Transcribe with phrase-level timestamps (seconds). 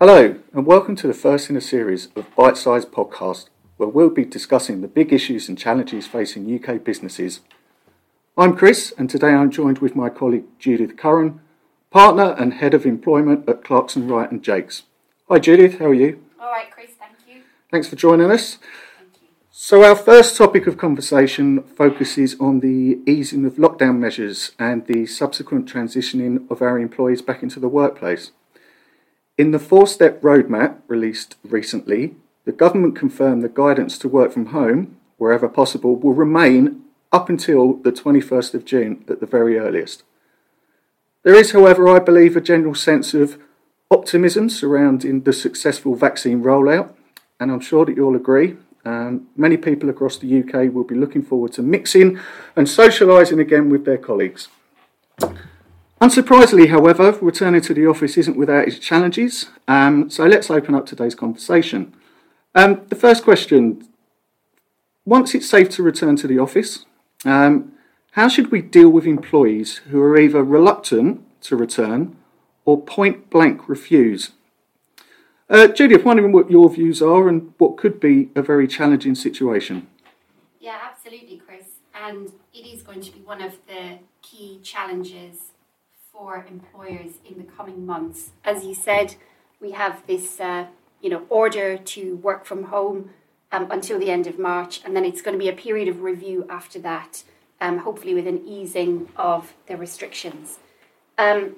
[0.00, 3.48] Hello, and welcome to the first in a series of bite sized podcasts
[3.78, 7.40] where we'll be discussing the big issues and challenges facing UK businesses.
[8.36, 11.40] I'm Chris, and today I'm joined with my colleague Judith Curran,
[11.90, 14.84] partner and head of employment at Clarkson Wright and Jakes.
[15.28, 16.22] Hi, Judith, how are you?
[16.40, 17.42] All right, Chris, thank you.
[17.68, 18.58] Thanks for joining us.
[18.98, 19.28] Thank you.
[19.50, 25.06] So, our first topic of conversation focuses on the easing of lockdown measures and the
[25.06, 28.30] subsequent transitioning of our employees back into the workplace.
[29.38, 34.46] In the four step roadmap released recently, the government confirmed the guidance to work from
[34.46, 40.02] home, wherever possible, will remain up until the 21st of June at the very earliest.
[41.22, 43.38] There is, however, I believe, a general sense of
[43.92, 46.92] optimism surrounding the successful vaccine rollout,
[47.38, 48.56] and I'm sure that you'll agree.
[48.84, 52.18] Um, many people across the UK will be looking forward to mixing
[52.56, 54.48] and socialising again with their colleagues.
[56.08, 60.86] Unsurprisingly, however, returning to the office isn't without its challenges, um, so let's open up
[60.86, 61.94] today's conversation.
[62.54, 63.86] Um, the first question
[65.04, 66.86] once it's safe to return to the office,
[67.26, 67.72] um,
[68.12, 72.16] how should we deal with employees who are either reluctant to return
[72.64, 74.30] or point blank refuse?
[75.50, 79.14] Uh, Judy, I'm wondering what your views are and what could be a very challenging
[79.14, 79.86] situation.
[80.58, 81.66] Yeah, absolutely, Chris.
[81.94, 85.52] And it is going to be one of the key challenges
[86.18, 88.30] for employers in the coming months.
[88.44, 89.14] As you said,
[89.60, 90.66] we have this uh,
[91.00, 93.10] you know, order to work from home
[93.52, 96.02] um, until the end of March, and then it's going to be a period of
[96.02, 97.22] review after that,
[97.60, 100.58] um, hopefully with an easing of the restrictions.
[101.16, 101.56] Um,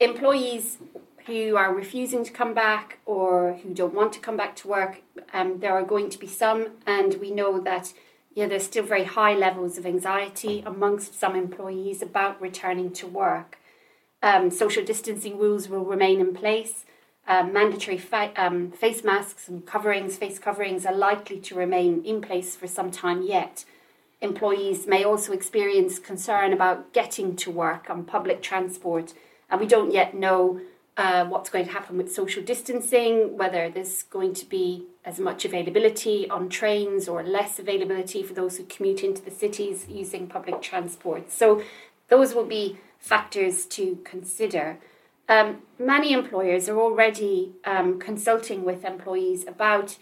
[0.00, 0.78] employees
[1.26, 5.02] who are refusing to come back or who don't want to come back to work,
[5.34, 7.92] um, there are going to be some, and we know that
[8.34, 13.59] yeah, there's still very high levels of anxiety amongst some employees about returning to work.
[14.22, 16.84] Um, social distancing rules will remain in place.
[17.26, 22.20] Um, mandatory fa- um, face masks and coverings, face coverings, are likely to remain in
[22.20, 23.64] place for some time yet.
[24.20, 29.14] Employees may also experience concern about getting to work on public transport,
[29.48, 30.60] and we don't yet know
[30.96, 35.46] uh, what's going to happen with social distancing, whether there's going to be as much
[35.46, 40.60] availability on trains or less availability for those who commute into the cities using public
[40.60, 41.32] transport.
[41.32, 41.62] So,
[42.08, 44.78] those will be factors to consider.
[45.28, 49.96] Um, many employers are already um, consulting with employees about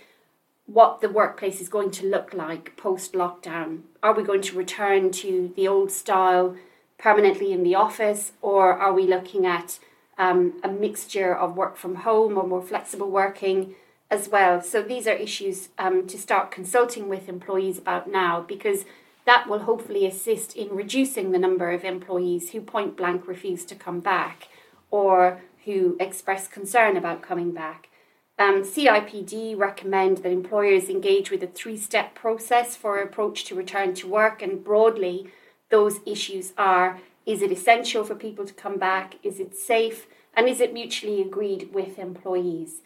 [0.66, 3.80] what the workplace is going to look like post lockdown.
[4.02, 6.56] Are we going to return to the old style
[6.98, 9.78] permanently in the office, or are we looking at
[10.18, 13.74] um, a mixture of work from home or more flexible working
[14.10, 14.60] as well?
[14.60, 18.84] So, these are issues um, to start consulting with employees about now because
[19.28, 23.74] that will hopefully assist in reducing the number of employees who point blank refuse to
[23.74, 24.48] come back
[24.90, 27.90] or who express concern about coming back.
[28.38, 33.92] Um, CIPD recommend that employers engage with a three step process for approach to return
[33.96, 35.26] to work, and broadly,
[35.68, 39.16] those issues are is it essential for people to come back?
[39.22, 40.06] Is it safe?
[40.32, 42.80] And is it mutually agreed with employees?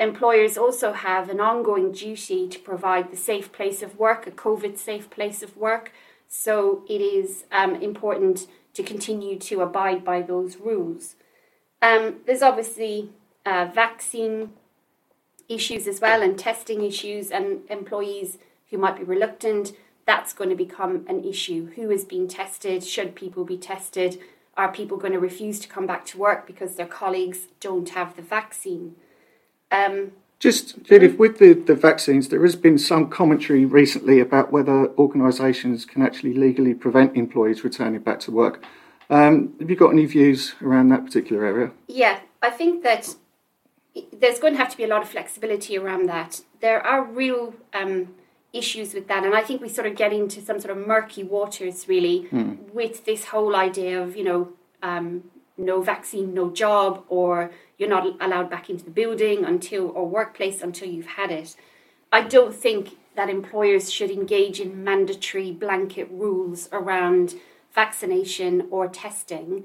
[0.00, 4.78] Employers also have an ongoing duty to provide the safe place of work, a COVID
[4.78, 5.92] safe place of work.
[6.26, 11.16] So it is um, important to continue to abide by those rules.
[11.82, 13.10] Um, there's obviously
[13.44, 14.54] uh, vaccine
[15.50, 18.38] issues as well and testing issues and employees
[18.70, 19.72] who might be reluctant.
[20.06, 21.72] That's going to become an issue.
[21.76, 22.84] Who is being tested?
[22.84, 24.18] Should people be tested?
[24.56, 28.16] Are people going to refuse to come back to work because their colleagues don't have
[28.16, 28.94] the vaccine?
[29.70, 34.88] Um, just, Judith, with the, the vaccines, there has been some commentary recently about whether
[34.96, 38.64] organisations can actually legally prevent employees returning back to work.
[39.10, 41.72] Um, have you got any views around that particular area?
[41.88, 43.16] Yeah, I think that
[44.12, 46.40] there's going to have to be a lot of flexibility around that.
[46.60, 48.14] There are real um,
[48.52, 51.22] issues with that, and I think we sort of get into some sort of murky
[51.22, 52.54] waters really hmm.
[52.72, 55.24] with this whole idea of you know um,
[55.64, 60.62] no vaccine, no job, or you're not allowed back into the building until or workplace
[60.62, 61.56] until you've had it.
[62.12, 67.34] I don't think that employers should engage in mandatory blanket rules around
[67.72, 69.64] vaccination or testing,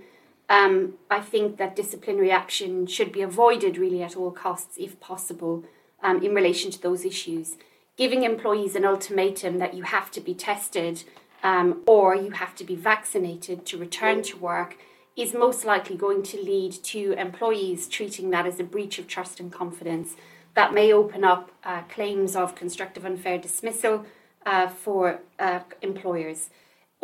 [0.50, 5.64] um, I think that disciplinary action should be avoided really at all costs if possible
[6.04, 7.58] um, in relation to those issues.
[7.98, 11.04] Giving employees an ultimatum that you have to be tested
[11.44, 14.78] um, or you have to be vaccinated to return to work
[15.16, 19.40] is most likely going to lead to employees treating that as a breach of trust
[19.40, 20.16] and confidence.
[20.56, 24.06] That may open up uh, claims of constructive unfair dismissal
[24.46, 26.50] uh, for uh, employers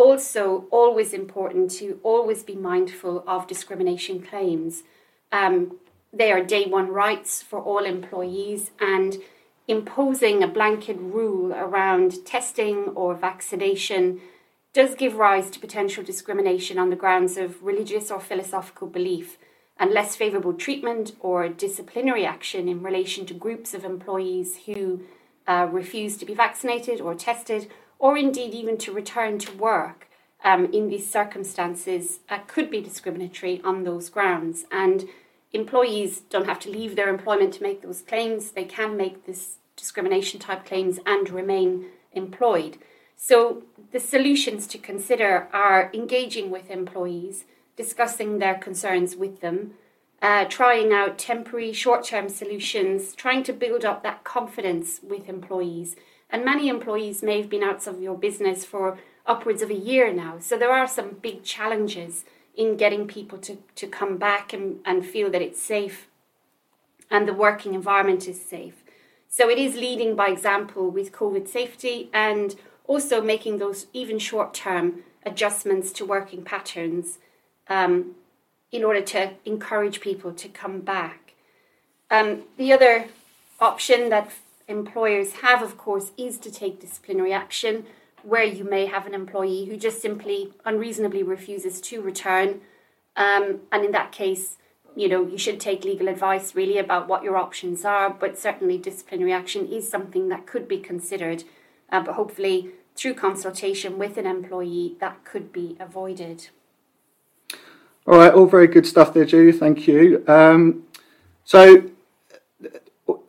[0.02, 4.84] also always important to always be mindful of discrimination claims.
[5.32, 5.78] Um,
[6.12, 9.18] they are day one rights for all employees, and
[9.68, 14.20] imposing a blanket rule around testing or vaccination
[14.74, 19.38] does give rise to potential discrimination on the grounds of religious or philosophical belief
[19.78, 25.02] and less favourable treatment or disciplinary action in relation to groups of employees who
[25.48, 27.68] uh, refuse to be vaccinated or tested,
[28.00, 30.08] or indeed even to return to work
[30.44, 34.66] um, in these circumstances, uh, could be discriminatory on those grounds.
[34.72, 35.06] And
[35.52, 38.52] employees don't have to leave their employment to make those claims.
[38.52, 42.78] They can make this discrimination type claims and remain employed.
[43.24, 47.46] So the solutions to consider are engaging with employees,
[47.78, 49.76] discussing their concerns with them,
[50.24, 55.96] uh, trying out temporary short term solutions, trying to build up that confidence with employees.
[56.32, 58.98] And many employees may have been out of your business for
[59.28, 60.40] upwards of a year now.
[60.40, 62.26] So there are some big challenges
[62.56, 66.08] in getting people to, to come back and, and feel that it's safe
[67.12, 68.84] and the working environment is safe.
[69.30, 72.56] So it is leading by example with COVID safety and
[72.88, 77.20] also making those even short term adjustments to working patterns
[77.70, 78.16] um,
[78.72, 81.34] in order to encourage people to come back.
[82.10, 83.06] Um, the other
[83.60, 84.32] option that
[84.68, 87.86] employers have, of course, is to take disciplinary action
[88.24, 92.62] where you may have an employee who just simply unreasonably refuses to return.
[93.16, 94.58] Um, and in that case,
[94.96, 98.78] you know, you should take legal advice really about what your options are, but certainly
[98.78, 101.44] disciplinary action is something that could be considered.
[101.92, 106.50] Uh, but hopefully, through consultation with an employee, that could be avoided.
[108.08, 109.58] All right, all very good stuff there, Judy.
[109.58, 110.24] Thank you.
[110.28, 110.84] Um,
[111.44, 111.90] so,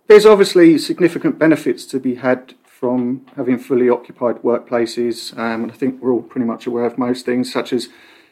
[0.06, 5.32] there's obviously significant benefits to be had from having fully occupied workplaces.
[5.38, 7.88] Um, and I think we're all pretty much aware of most things, such as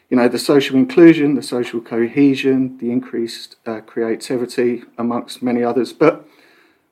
[0.09, 5.93] you know the social inclusion, the social cohesion, the increased uh, creativity, amongst many others.
[5.93, 6.27] But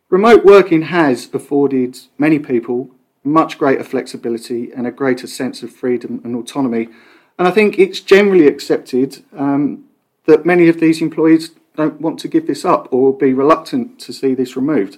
[0.09, 2.91] remote working has afforded many people
[3.29, 6.89] much greater flexibility and a greater sense of freedom and autonomy.
[7.37, 9.85] And I think it's generally accepted um,
[10.25, 14.11] that many of these employees don't want to give this up or be reluctant to
[14.11, 14.97] see this removed.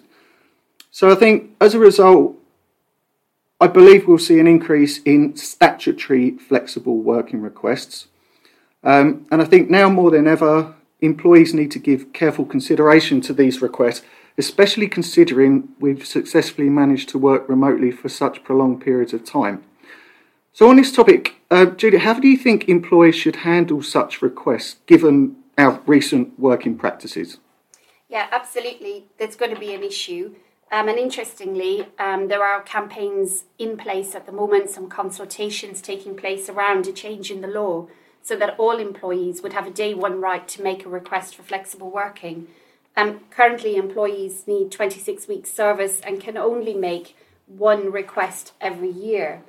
[0.90, 2.36] So I think as a result,
[3.60, 8.08] I believe we'll see an increase in statutory flexible working requests.
[8.84, 13.34] Um, and I think now more than ever, employees need to give careful consideration to
[13.34, 14.02] these requests,
[14.38, 19.64] especially considering we've successfully managed to work remotely for such prolonged periods of time.
[20.54, 24.78] So, on this topic, uh, Judy, how do you think employers should handle such requests
[24.86, 27.38] given our recent working practices?
[28.10, 29.06] Yeah, absolutely.
[29.18, 30.36] There's going to be an issue.
[30.72, 36.16] Um, and interestingly, um, there are campaigns in place at the moment, some consultations taking
[36.16, 37.88] place around a change in the law
[38.24, 41.44] so that all employees would have a day one right to make a request for
[41.44, 42.48] flexible working.
[42.96, 47.16] Um, currently, employees need 26 weeks service and can only make
[47.48, 49.44] one request every year.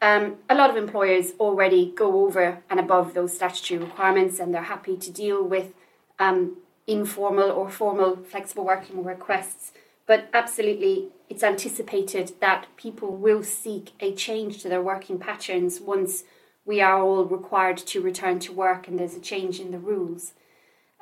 [0.00, 4.62] Um, a lot of employers already go over and above those statutory requirements and they're
[4.62, 5.72] happy to deal with
[6.18, 6.56] um,
[6.88, 9.72] informal or formal flexible working requests
[10.06, 16.24] but absolutely, it's anticipated that people will seek a change to their working patterns once
[16.64, 20.32] we are all required to return to work and there's a change in the rules.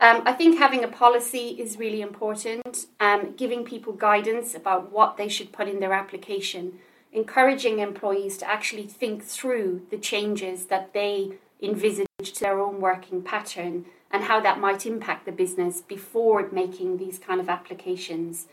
[0.01, 5.17] Um, I think having a policy is really important, um, giving people guidance about what
[5.17, 6.79] they should put in their application,
[7.13, 13.23] encouraging employees to actually think through the changes that they envisage to their own working
[13.23, 18.47] pattern and how that might impact the business before making these kind of applications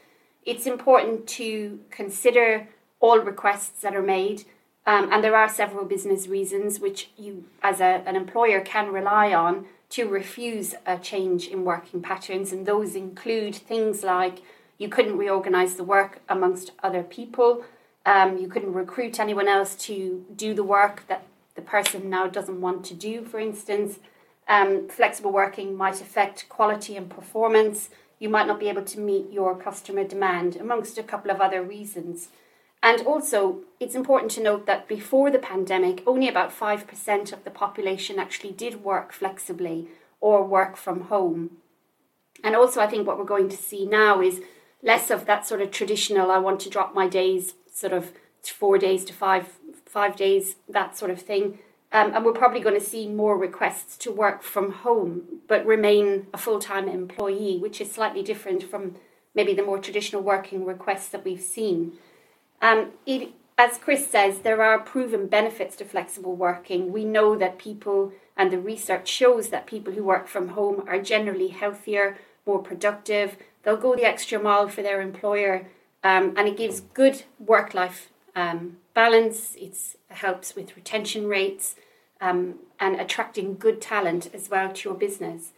[0.48, 2.70] it's important to consider
[3.02, 4.46] all requests that are made.
[4.88, 9.34] Um, and there are several business reasons which you, as a, an employer, can rely
[9.34, 12.52] on to refuse a change in working patterns.
[12.52, 14.40] And those include things like
[14.78, 17.64] you couldn't reorganize the work amongst other people,
[18.06, 21.24] um, you couldn't recruit anyone else to do the work that
[21.56, 24.00] the person now doesn't want to do, for instance.
[24.48, 27.90] Um, flexible working might affect quality and performance
[28.20, 31.62] you might not be able to meet your customer demand, amongst a couple of other
[31.62, 32.30] reasons.
[32.82, 37.50] And also, it's important to note that before the pandemic, only about 5% of the
[37.50, 39.88] population actually did work flexibly
[40.22, 41.58] or work from home.
[42.44, 44.42] And also, I think what we're going to see now is
[44.84, 48.12] less of that sort of traditional, I want to drop my days, sort of
[48.44, 51.60] four days to five, five days, that sort of thing,
[51.92, 56.28] um, and we're probably going to see more requests to work from home but remain
[56.34, 58.96] a full time employee, which is slightly different from
[59.34, 61.94] maybe the more traditional working requests that we've seen.
[62.62, 66.92] Um, it, as Chris says, there are proven benefits to flexible working.
[66.92, 71.02] We know that people, and the research shows that people who work from home are
[71.02, 73.38] generally healthier, more productive.
[73.64, 75.68] They'll go the extra mile for their employer,
[76.04, 79.56] um, and it gives good work life um, balance.
[79.56, 79.76] It
[80.10, 81.76] helps with retention rates
[82.22, 85.52] um, and attracting good talent as well to your business.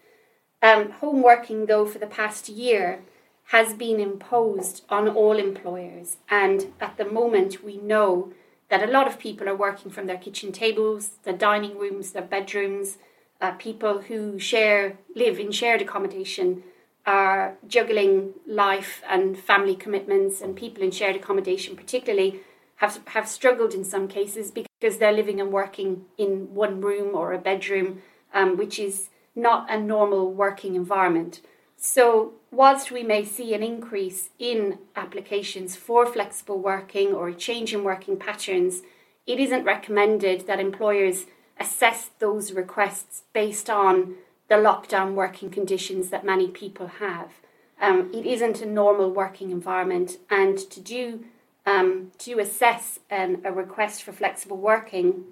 [0.62, 3.02] Um, home working, though, for the past year
[3.50, 8.32] has been imposed on all employers, and at the moment, we know
[8.70, 12.22] that a lot of people are working from their kitchen tables, their dining rooms, their
[12.22, 13.00] bedrooms.
[13.42, 16.62] Uh, people who share live in shared accommodation
[17.08, 22.42] are juggling life and family commitments, and people in shared accommodation, particularly,
[22.76, 27.34] have have struggled in some cases because they're living and working in one room or
[27.34, 31.42] a bedroom, um, which is not a normal working environment.
[31.82, 37.74] So, whilst we may see an increase in applications for flexible working or a change
[37.74, 38.82] in working patterns,
[39.26, 41.26] it isn't recommended that employers
[41.58, 44.16] assess those requests based on
[44.50, 47.32] the lockdown working conditions that many people have.
[47.80, 51.24] Um, it isn't a normal working environment, and to do
[51.66, 55.24] um, to assess an, a request for flexible working,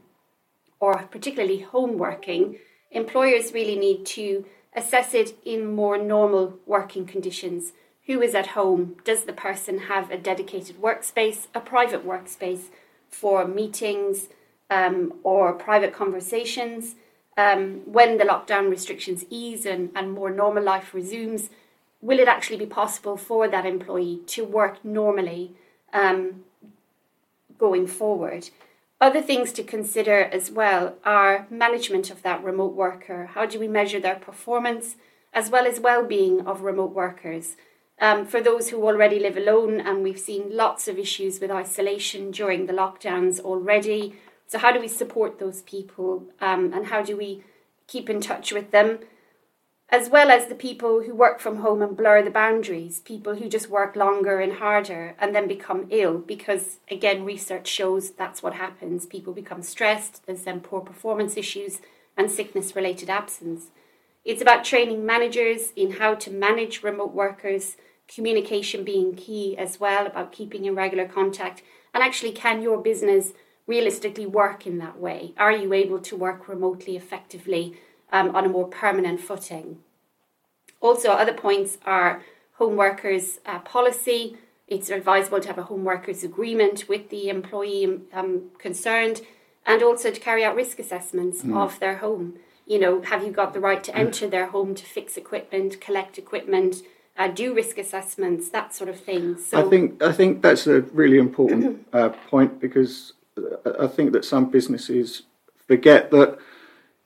[0.80, 2.60] or particularly home working,
[2.92, 4.46] employers really need to
[4.78, 7.74] assess it in more normal working conditions.
[8.06, 8.96] Who is at home?
[9.04, 12.66] Does the person have a dedicated workspace, a private workspace
[13.10, 14.30] for meetings
[14.70, 16.96] um, or private conversations?
[17.36, 21.50] Um, when the lockdown restrictions ease and, and more normal life resumes,
[22.02, 25.54] will it actually be possible for that employee to work normally
[25.92, 26.44] um,
[27.58, 28.50] going forward?
[29.00, 33.28] Other things to consider as well are management of that remote worker.
[33.34, 34.96] How do we measure their performance
[35.32, 37.58] as well as well being of remote workers?
[38.00, 42.32] Um, for those who already live alone, and we've seen lots of issues with isolation
[42.32, 44.16] during the lockdowns already.
[44.48, 47.44] So, how do we support those people um, and how do we
[47.88, 49.00] keep in touch with them?
[49.90, 53.48] As well as the people who work from home and blur the boundaries, people who
[53.48, 58.54] just work longer and harder and then become ill because, again, research shows that's what
[58.54, 59.06] happens.
[59.06, 61.80] People become stressed, there's then poor performance issues
[62.18, 63.68] and sickness related absence.
[64.26, 67.78] It's about training managers in how to manage remote workers,
[68.10, 71.64] communication being key as well, about keeping in regular contact.
[71.94, 73.32] And actually, can your business
[73.68, 75.34] realistically work in that way?
[75.38, 77.78] Are you able to work remotely effectively?
[78.12, 79.80] Um, on a more permanent footing.
[80.80, 82.24] Also, other points are
[82.54, 84.38] home workers' uh, policy.
[84.68, 89.22] It's advisable to have a home workers' agreement with the employee um, concerned
[89.66, 91.56] and also to carry out risk assessments mm.
[91.58, 92.36] of their home.
[92.66, 96.18] You know, have you got the right to enter their home to fix equipment, collect
[96.18, 96.84] equipment,
[97.18, 99.38] uh, do risk assessments, that sort of thing.
[99.38, 104.12] So I think I think that's a really important uh, point because uh, I think
[104.14, 105.24] that some businesses
[105.68, 106.38] forget that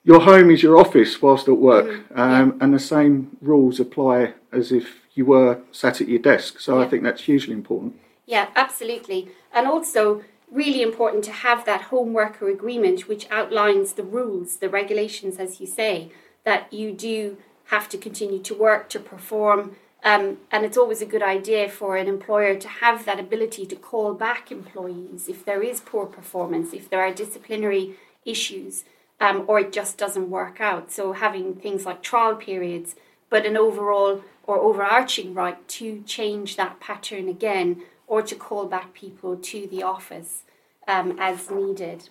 [0.03, 2.19] your home is your office whilst at work, mm-hmm.
[2.19, 2.63] um, yeah.
[2.63, 6.59] and the same rules apply as if you were sat at your desk.
[6.59, 6.85] So yeah.
[6.85, 7.99] I think that's hugely important.
[8.25, 9.29] Yeah, absolutely.
[9.53, 14.69] And also, really important to have that home worker agreement which outlines the rules, the
[14.69, 16.11] regulations, as you say,
[16.43, 19.75] that you do have to continue to work, to perform.
[20.03, 23.75] Um, and it's always a good idea for an employer to have that ability to
[23.75, 28.83] call back employees if there is poor performance, if there are disciplinary issues
[29.21, 30.91] um, or it just doesn't work out.
[30.91, 32.95] So having things like trial periods,
[33.29, 38.93] but an overall or overarching right to change that pattern again or to call back
[38.93, 40.43] people to the office
[40.87, 42.09] um, as needed.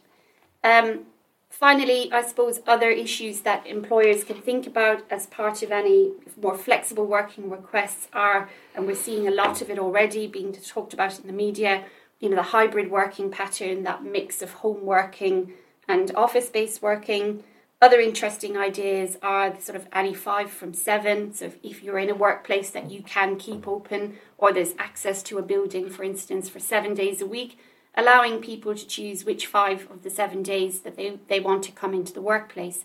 [0.62, 1.00] Um,
[1.50, 6.56] finally, I suppose other issues that employers can think about as part of any more
[6.56, 11.18] flexible working requests are, and we're seeing a lot of it already being talked about
[11.18, 11.84] in the media,
[12.20, 15.52] you know, the hybrid working pattern, that mix of home working
[15.90, 17.44] and office based working.
[17.82, 21.32] Other interesting ideas are the sort of any five from seven.
[21.32, 25.22] So, if, if you're in a workplace that you can keep open, or there's access
[25.24, 27.58] to a building, for instance, for seven days a week,
[27.94, 31.72] allowing people to choose which five of the seven days that they, they want to
[31.72, 32.84] come into the workplace.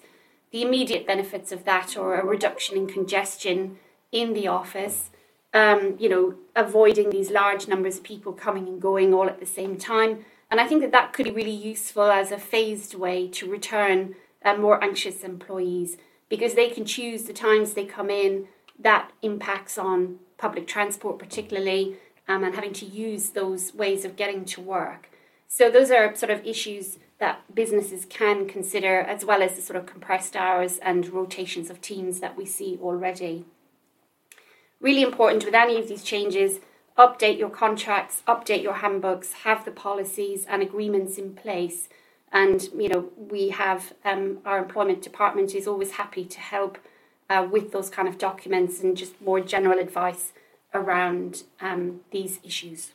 [0.51, 3.77] The immediate benefits of that are a reduction in congestion
[4.11, 5.09] in the office,
[5.53, 9.45] um, you know, avoiding these large numbers of people coming and going all at the
[9.45, 13.27] same time, and I think that that could be really useful as a phased way
[13.29, 15.97] to return uh, more anxious employees
[16.29, 18.47] because they can choose the times they come in.
[18.77, 21.95] That impacts on public transport, particularly,
[22.27, 25.09] um, and having to use those ways of getting to work.
[25.47, 29.77] So, those are sort of issues that businesses can consider, as well as the sort
[29.77, 33.45] of compressed hours and rotations of teams that we see already.
[34.81, 36.59] Really important with any of these changes
[36.97, 41.89] update your contracts, update your handbooks, have the policies and agreements in place.
[42.31, 46.77] And you know, we have um, our employment department is always happy to help
[47.29, 50.31] uh, with those kind of documents and just more general advice
[50.73, 52.91] around um, these issues.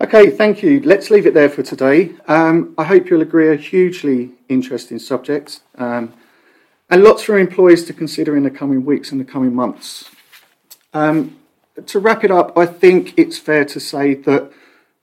[0.00, 0.80] Okay, thank you.
[0.80, 2.14] Let's leave it there for today.
[2.28, 6.12] Um, I hope you'll agree a hugely interesting subject um,
[6.90, 10.10] and lots for employers to consider in the coming weeks and the coming months.
[10.92, 11.38] Um,
[11.84, 14.50] to wrap it up, I think it's fair to say that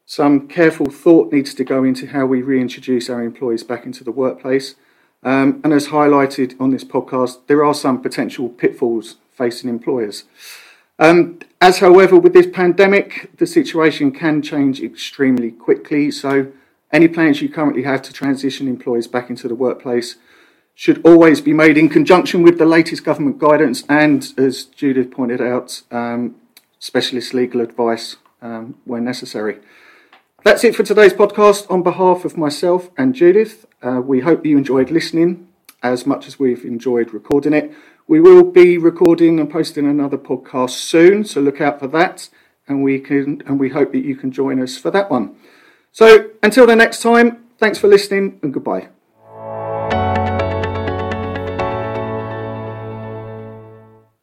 [0.06, 4.12] some careful thought needs to go into how we reintroduce our employees back into the
[4.12, 4.76] workplace.
[5.24, 10.26] Um, and as highlighted on this podcast, there are some potential pitfalls facing employers.
[11.00, 16.12] Um, as, however, with this pandemic, the situation can change extremely quickly.
[16.12, 16.52] So,
[16.92, 20.18] any plans you currently have to transition employees back into the workplace
[20.76, 25.42] should always be made in conjunction with the latest government guidance and, as Judith pointed
[25.42, 26.36] out, um,
[26.84, 29.58] specialist legal advice um, when necessary.
[30.44, 31.72] That's it for today's podcast.
[31.72, 35.48] On behalf of myself and Judith, uh, we hope you enjoyed listening
[35.82, 37.72] as much as we've enjoyed recording it.
[38.06, 42.28] We will be recording and posting another podcast soon, so look out for that.
[42.68, 45.38] And we can and we hope that you can join us for that one.
[45.94, 48.93] So until the next time, thanks for listening and goodbye.